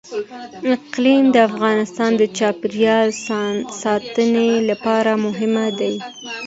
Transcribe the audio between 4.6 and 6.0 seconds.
لپاره مهم دي.